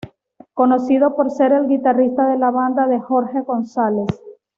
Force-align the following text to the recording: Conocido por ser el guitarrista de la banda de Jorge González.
Conocido 0.55 1.15
por 1.15 1.29
ser 1.29 1.51
el 1.51 1.67
guitarrista 1.67 2.27
de 2.27 2.39
la 2.39 2.49
banda 2.49 2.87
de 2.87 2.99
Jorge 3.01 3.41
González. 3.41 4.07